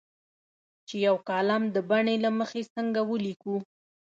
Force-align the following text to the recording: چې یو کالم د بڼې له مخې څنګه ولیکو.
چې 0.87 0.95
یو 1.07 1.15
کالم 1.29 1.63
د 1.75 1.77
بڼې 1.89 2.15
له 2.25 2.29
مخې 2.39 2.61
څنګه 2.75 2.99
ولیکو. 3.11 3.55